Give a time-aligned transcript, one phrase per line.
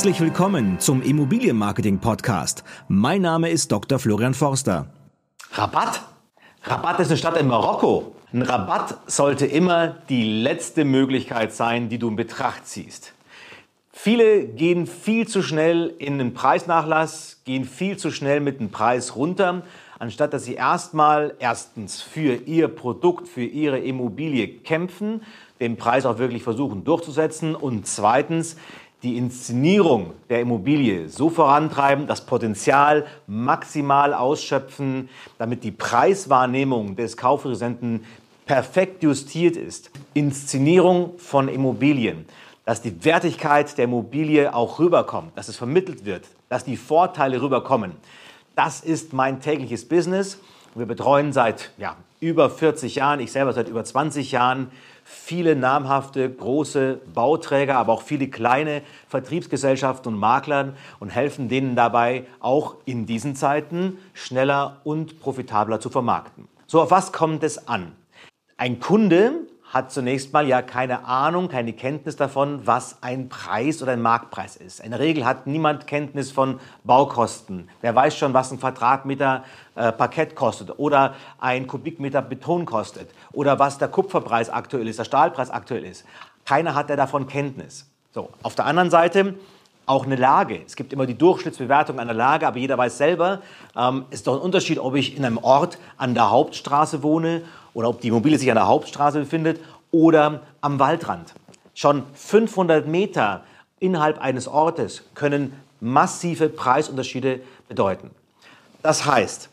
[0.00, 2.64] Herzlich willkommen zum Immobilienmarketing Podcast.
[2.88, 3.98] Mein Name ist Dr.
[3.98, 4.86] Florian Forster.
[5.52, 6.00] Rabatt?
[6.62, 8.16] Rabatt ist eine Stadt in Marokko.
[8.32, 13.12] Ein Rabatt sollte immer die letzte Möglichkeit sein, die du in Betracht ziehst.
[13.92, 19.16] Viele gehen viel zu schnell in den Preisnachlass, gehen viel zu schnell mit dem Preis
[19.16, 19.64] runter,
[19.98, 25.20] anstatt dass sie erstmal erstens für ihr Produkt, für ihre Immobilie kämpfen,
[25.60, 28.56] den Preis auch wirklich versuchen durchzusetzen und zweitens
[29.02, 38.04] die Inszenierung der Immobilie so vorantreiben, das Potenzial maximal ausschöpfen, damit die Preiswahrnehmung des Kaufresenten
[38.44, 39.90] perfekt justiert ist.
[40.12, 42.26] Inszenierung von Immobilien,
[42.64, 47.92] dass die Wertigkeit der Immobilie auch rüberkommt, dass es vermittelt wird, dass die Vorteile rüberkommen.
[48.54, 50.38] Das ist mein tägliches Business.
[50.74, 54.70] Wir betreuen seit ja, über 40 Jahren, ich selber seit über 20 Jahren,
[55.12, 62.26] viele namhafte große Bauträger, aber auch viele kleine Vertriebsgesellschaften und Maklern und helfen denen dabei,
[62.38, 66.46] auch in diesen Zeiten schneller und profitabler zu vermarkten.
[66.66, 67.92] So, auf was kommt es an?
[68.56, 69.32] Ein Kunde
[69.70, 74.56] hat zunächst mal ja keine Ahnung, keine Kenntnis davon, was ein Preis oder ein Marktpreis
[74.56, 74.80] ist.
[74.80, 77.68] In der Regel hat niemand Kenntnis von Baukosten.
[77.80, 79.44] Wer weiß schon, was ein Quadratmeter
[79.76, 85.04] äh, Parkett kostet oder ein Kubikmeter Beton kostet oder was der Kupferpreis aktuell ist, der
[85.04, 86.04] Stahlpreis aktuell ist.
[86.44, 87.88] Keiner hat davon Kenntnis.
[88.12, 89.36] So, auf der anderen Seite
[89.86, 90.60] auch eine Lage.
[90.64, 93.42] Es gibt immer die Durchschnittsbewertung einer Lage, aber jeder weiß selber,
[93.76, 97.42] ähm, ist doch ein Unterschied, ob ich in einem Ort an der Hauptstraße wohne
[97.74, 101.34] oder ob die Immobilie sich an der Hauptstraße befindet oder am Waldrand.
[101.74, 103.42] Schon 500 Meter
[103.78, 108.10] innerhalb eines Ortes können massive Preisunterschiede bedeuten.
[108.82, 109.48] Das heißt,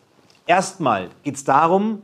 [0.46, 2.04] erstmal geht es darum,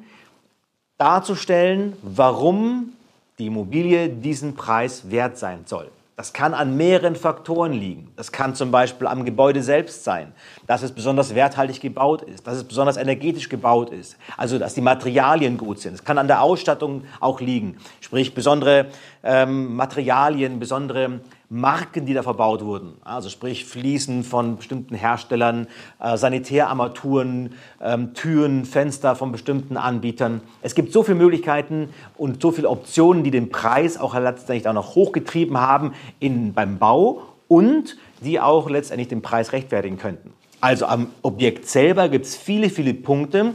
[0.97, 2.93] darzustellen, warum
[3.37, 5.89] die Immobilie diesen Preis wert sein soll.
[6.15, 8.11] Das kann an mehreren Faktoren liegen.
[8.15, 10.31] Das kann zum Beispiel am Gebäude selbst sein,
[10.67, 14.81] dass es besonders werthaltig gebaut ist, dass es besonders energetisch gebaut ist, also dass die
[14.81, 15.95] Materialien gut sind.
[15.95, 18.87] Es kann an der Ausstattung auch liegen, sprich besondere
[19.23, 22.93] ähm, Materialien, besondere Marken, die da verbaut wurden.
[23.03, 25.67] Also sprich Fliesen von bestimmten Herstellern,
[25.99, 30.41] äh, Sanitärarmaturen, ähm, Türen, Fenster von bestimmten Anbietern.
[30.61, 34.73] Es gibt so viele Möglichkeiten und so viele Optionen, die den Preis auch letztendlich auch
[34.73, 40.33] noch hochgetrieben haben in, beim Bau und die auch letztendlich den Preis rechtfertigen könnten.
[40.59, 43.53] Also am Objekt selber gibt es viele, viele Punkte,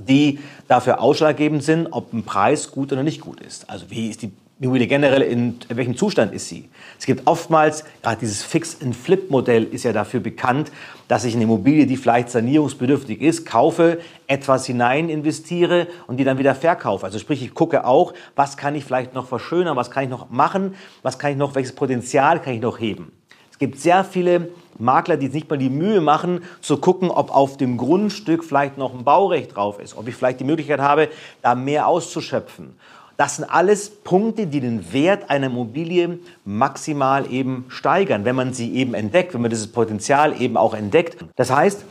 [0.00, 3.68] die dafür ausschlaggebend sind, ob ein Preis gut oder nicht gut ist.
[3.68, 6.68] Also wie ist die Immobilie generell, in, in welchem Zustand ist sie?
[6.96, 10.70] Es gibt oftmals, gerade dieses Fix-and-Flip-Modell ist ja dafür bekannt,
[11.08, 13.98] dass ich eine Immobilie, die vielleicht sanierungsbedürftig ist, kaufe,
[14.28, 17.04] etwas hinein investiere und die dann wieder verkaufe.
[17.04, 20.30] Also sprich, ich gucke auch, was kann ich vielleicht noch verschönern, was kann ich noch
[20.30, 23.10] machen, was kann ich noch, welches Potenzial kann ich noch heben.
[23.50, 27.56] Es gibt sehr viele Makler, die nicht mal die Mühe machen, zu gucken, ob auf
[27.56, 31.08] dem Grundstück vielleicht noch ein Baurecht drauf ist, ob ich vielleicht die Möglichkeit habe,
[31.42, 32.76] da mehr auszuschöpfen.
[33.16, 38.74] Das sind alles Punkte, die den Wert einer Immobilie maximal eben steigern, wenn man sie
[38.74, 41.24] eben entdeckt, wenn man dieses Potenzial eben auch entdeckt.
[41.36, 41.84] Das heißt,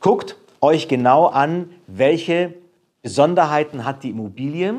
[0.00, 2.54] guckt euch genau an, welche
[3.02, 4.74] Besonderheiten hat die Immobilie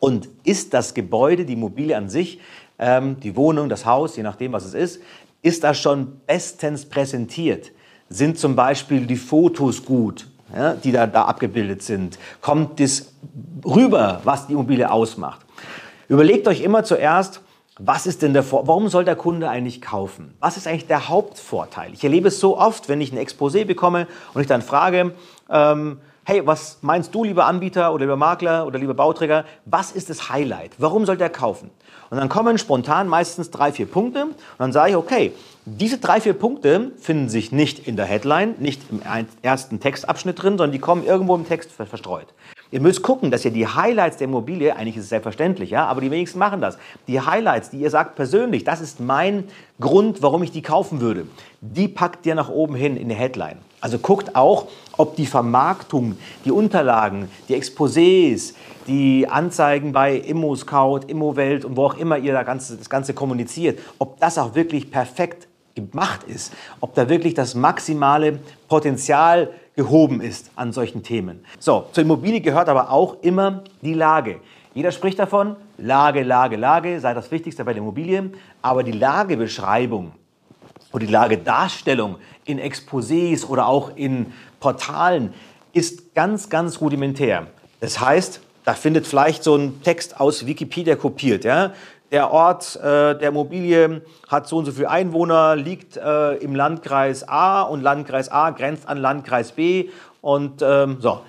[0.00, 2.40] und ist das Gebäude, die Immobilie an sich,
[2.78, 5.00] ähm, die Wohnung, das Haus, je nachdem, was es ist,
[5.42, 7.70] ist das schon bestens präsentiert?
[8.08, 10.26] Sind zum Beispiel die Fotos gut?
[10.54, 12.18] Ja, die da, da abgebildet sind?
[12.40, 13.12] Kommt das
[13.64, 15.40] rüber, was die Immobilie ausmacht?
[16.08, 17.40] Überlegt euch immer zuerst,
[17.78, 20.34] was ist denn der Vor Warum soll der Kunde eigentlich kaufen?
[20.38, 21.94] Was ist eigentlich der Hauptvorteil?
[21.94, 25.14] Ich erlebe es so oft, wenn ich ein Exposé bekomme und ich dann frage,
[25.48, 30.10] ähm, hey, was meinst du, lieber Anbieter oder lieber Makler oder lieber Bauträger, was ist
[30.10, 30.72] das Highlight?
[30.78, 31.70] Warum soll der kaufen?
[32.10, 35.32] Und dann kommen spontan meistens drei, vier Punkte und dann sage ich, okay,
[35.64, 39.00] diese drei, vier Punkte finden sich nicht in der Headline, nicht im
[39.42, 42.26] ersten Textabschnitt drin, sondern die kommen irgendwo im Text verstreut.
[42.72, 46.00] Ihr müsst gucken, dass ihr die Highlights der Immobilie, eigentlich ist es selbstverständlich, ja, aber
[46.00, 46.78] die wenigsten machen das.
[47.08, 49.44] Die Highlights, die ihr sagt persönlich, das ist mein
[49.80, 51.26] Grund, warum ich die kaufen würde,
[51.60, 53.56] die packt ihr nach oben hin in die Headline.
[53.80, 58.54] Also guckt auch, ob die Vermarktung, die Unterlagen, die Exposés,
[58.86, 63.80] die Anzeigen bei ImmoScout, ImmoWelt und wo auch immer ihr das Ganze, das Ganze kommuniziert,
[63.98, 68.38] ob das auch wirklich perfekt gemacht ist, ob da wirklich das maximale
[68.68, 71.44] Potenzial gehoben ist an solchen Themen.
[71.58, 74.40] So, zur Immobilie gehört aber auch immer die Lage.
[74.74, 78.30] Jeder spricht davon, Lage, Lage, Lage sei das Wichtigste bei der Immobilie,
[78.62, 80.12] aber die Lagebeschreibung
[80.92, 85.32] oder die Lagedarstellung in Exposés oder auch in Portalen
[85.72, 87.46] ist ganz, ganz rudimentär.
[87.80, 91.72] Das heißt, da findet vielleicht so ein Text aus Wikipedia kopiert, ja,
[92.10, 97.28] der Ort äh, der Immobilie hat so und so viele Einwohner, liegt äh, im Landkreis
[97.28, 99.90] A und Landkreis A grenzt an Landkreis B
[100.20, 101.20] und ähm, so.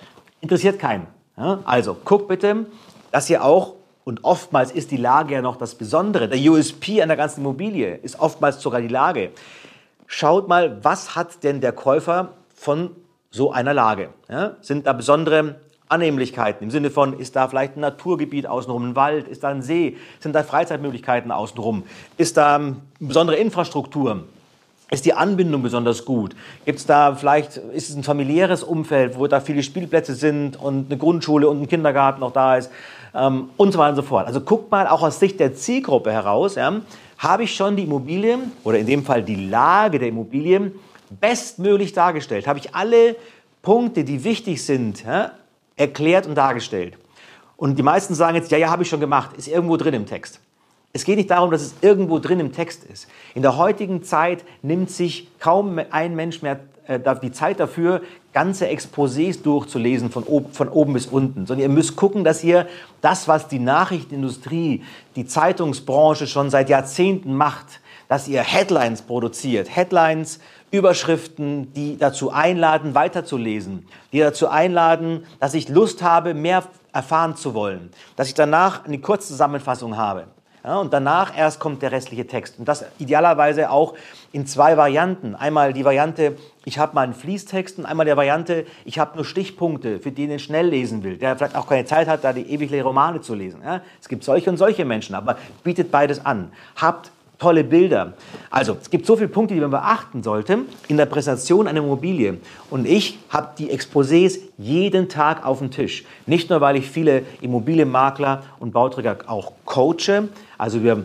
[0.41, 1.05] Interessiert keinen.
[1.37, 1.59] Ja?
[1.65, 2.65] Also guck bitte,
[3.11, 7.09] dass ihr auch, und oftmals ist die Lage ja noch das Besondere, der USP an
[7.09, 9.29] der ganzen Immobilie ist oftmals sogar die Lage.
[10.07, 12.95] Schaut mal, was hat denn der Käufer von
[13.29, 14.09] so einer Lage?
[14.29, 14.55] Ja?
[14.61, 15.57] Sind da besondere
[15.91, 19.61] Annehmlichkeiten im Sinne von, ist da vielleicht ein Naturgebiet außenrum, ein Wald, ist da ein
[19.61, 21.83] See, sind da Freizeitmöglichkeiten außenrum,
[22.17, 24.23] ist da eine besondere Infrastruktur,
[24.89, 26.35] ist die Anbindung besonders gut?
[26.65, 30.87] Gibt es da vielleicht, ist es ein familiäres Umfeld, wo da viele Spielplätze sind und
[30.91, 32.71] eine Grundschule und ein Kindergarten auch da ist
[33.13, 34.27] ähm, und so weiter und so fort.
[34.27, 36.81] Also guckt mal auch aus Sicht der Zielgruppe heraus, ja,
[37.17, 40.71] habe ich schon die Immobilie oder in dem Fall die Lage der Immobilie
[41.19, 42.47] bestmöglich dargestellt?
[42.47, 43.15] Habe ich alle
[43.61, 45.31] Punkte, die wichtig sind, ja,
[45.81, 46.97] erklärt und dargestellt.
[47.57, 50.05] Und die meisten sagen jetzt, ja, ja, habe ich schon gemacht, ist irgendwo drin im
[50.05, 50.39] Text.
[50.93, 53.07] Es geht nicht darum, dass es irgendwo drin im Text ist.
[53.33, 58.01] In der heutigen Zeit nimmt sich kaum ein Mensch mehr äh, die Zeit dafür,
[58.33, 62.67] ganze Exposés durchzulesen von, ob, von oben bis unten, sondern ihr müsst gucken, dass ihr
[63.01, 64.83] das, was die Nachrichtenindustrie,
[65.15, 67.79] die Zeitungsbranche schon seit Jahrzehnten macht,
[68.11, 69.73] dass ihr Headlines produziert.
[69.73, 77.37] Headlines, Überschriften, die dazu einladen, weiterzulesen, die dazu einladen, dass ich Lust habe, mehr erfahren
[77.37, 80.25] zu wollen, dass ich danach eine Kurzzusammenfassung habe.
[80.61, 82.59] Ja, und danach erst kommt der restliche Text.
[82.59, 83.93] Und das idealerweise auch
[84.33, 85.33] in zwei Varianten.
[85.33, 86.35] Einmal die Variante,
[86.65, 90.31] ich habe mal einen Fließtext und einmal die Variante, ich habe nur Stichpunkte, für den
[90.31, 93.35] ich schnell lesen will, der vielleicht auch keine Zeit hat, da die ewig Romane zu
[93.35, 93.61] lesen.
[93.63, 96.51] Ja, es gibt solche und solche Menschen, aber bietet beides an.
[96.75, 97.09] Habt
[97.41, 98.13] tolle Bilder.
[98.51, 102.37] Also, es gibt so viele Punkte, die man beachten sollte in der Präsentation einer Immobilie.
[102.69, 106.05] Und ich habe die Exposés jeden Tag auf dem Tisch.
[106.27, 110.29] Nicht nur, weil ich viele Immobilienmakler und Bauträger auch coache.
[110.59, 111.03] Also wir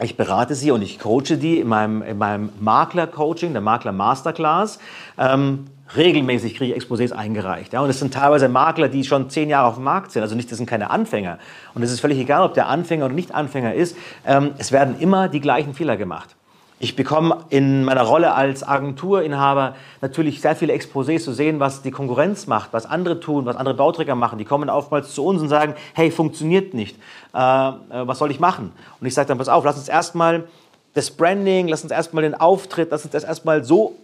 [0.00, 4.78] ich berate sie und ich coache die in meinem, in meinem Makler-Coaching, der Makler-Masterclass.
[5.18, 5.66] Ähm,
[5.96, 7.72] regelmäßig kriege ich Exposés eingereicht.
[7.72, 10.22] Ja, und es sind teilweise Makler, die schon zehn Jahre auf dem Markt sind.
[10.22, 11.38] Also nicht, das sind keine Anfänger.
[11.74, 13.96] Und es ist völlig egal, ob der Anfänger oder nicht Anfänger ist.
[14.26, 16.36] Ähm, es werden immer die gleichen Fehler gemacht.
[16.78, 21.90] Ich bekomme in meiner Rolle als Agenturinhaber natürlich sehr viele Exposés zu sehen, was die
[21.90, 24.38] Konkurrenz macht, was andere tun, was andere Bauträger machen.
[24.38, 26.98] Die kommen oftmals zu uns und sagen, hey, funktioniert nicht.
[27.34, 28.72] Äh, äh was soll ich machen?
[29.00, 30.44] Und ich sage dann, pass auf, lass uns erstmal
[30.92, 33.96] das Branding, lass uns erstmal den Auftritt, lass uns das erstmal so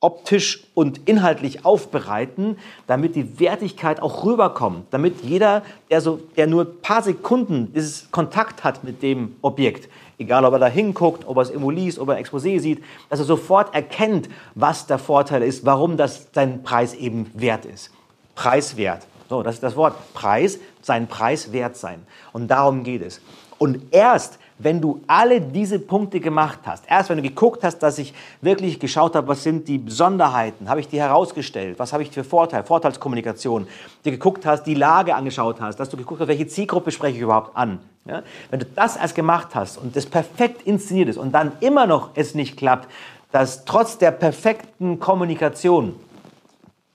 [0.00, 6.64] optisch und inhaltlich aufbereiten, damit die Wertigkeit auch rüberkommt, damit jeder, der, so, der nur
[6.64, 9.88] ein paar Sekunden dieses Kontakt hat mit dem Objekt,
[10.18, 12.84] egal ob er da hinguckt, ob er es irgendwo liest, ob er ein Exposé sieht,
[13.08, 17.90] dass er sofort erkennt, was der Vorteil ist, warum das sein Preis eben wert ist.
[18.34, 19.06] Preiswert.
[19.28, 19.94] So, das ist das Wort.
[20.14, 22.06] Preis, sein Preis wert sein.
[22.32, 23.20] Und darum geht es.
[23.58, 27.98] Und erst, wenn du alle diese Punkte gemacht hast, erst wenn du geguckt hast, dass
[27.98, 32.10] ich wirklich geschaut habe, was sind die Besonderheiten, habe ich die herausgestellt, was habe ich
[32.10, 33.66] für Vorteil, Vorteilskommunikation,
[34.04, 37.22] dir geguckt hast, die Lage angeschaut hast, dass du geguckt hast, welche Zielgruppe spreche ich
[37.22, 37.80] überhaupt an.
[38.06, 38.22] Ja?
[38.50, 42.10] Wenn du das erst gemacht hast und das perfekt inszeniert ist und dann immer noch
[42.14, 42.88] es nicht klappt,
[43.32, 45.96] dass trotz der perfekten Kommunikation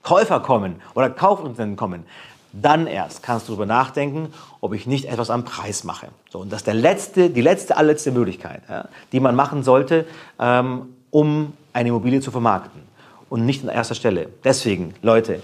[0.02, 2.04] Käufer kommen oder Kaufinteressenten kommen,
[2.52, 6.08] dann erst kannst du darüber nachdenken, ob ich nicht etwas am Preis mache.
[6.30, 10.06] So, und das ist der letzte, die letzte, allerletzte Möglichkeit, ja, die man machen sollte,
[10.38, 12.82] ähm, um eine Immobilie zu vermarkten.
[13.30, 14.28] Und nicht an erster Stelle.
[14.44, 15.40] Deswegen, Leute,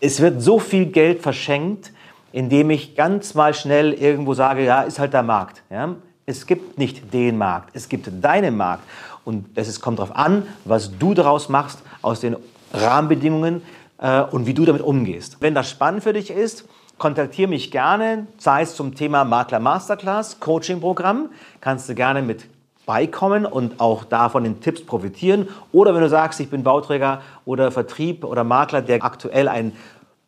[0.00, 1.92] es wird so viel Geld verschenkt,
[2.32, 5.62] indem ich ganz mal schnell irgendwo sage, ja, ist halt der Markt.
[5.70, 5.94] Ja.
[6.26, 8.82] Es gibt nicht den Markt, es gibt deinen Markt.
[9.24, 12.36] Und es kommt darauf an, was du daraus machst aus den
[12.74, 13.62] Rahmenbedingungen,
[13.98, 15.38] äh, und wie du damit umgehst.
[15.40, 20.40] Wenn das spannend für dich ist, kontaktiere mich gerne, sei es zum Thema Makler Masterclass,
[20.40, 22.46] Coaching-Programm, kannst du gerne mit
[22.86, 25.48] beikommen und auch davon den Tipps profitieren.
[25.72, 29.72] Oder wenn du sagst, ich bin Bauträger oder Vertrieb oder Makler, der aktuell ein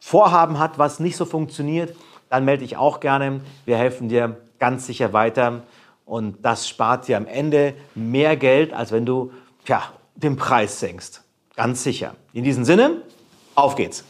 [0.00, 1.94] Vorhaben hat, was nicht so funktioniert,
[2.30, 3.40] dann melde dich auch gerne.
[3.66, 5.64] Wir helfen dir ganz sicher weiter
[6.06, 9.32] und das spart dir am Ende mehr Geld, als wenn du
[9.66, 9.82] tja,
[10.14, 11.25] den Preis senkst.
[11.56, 12.14] Ganz sicher.
[12.34, 13.02] In diesem Sinne,
[13.54, 14.04] auf geht's!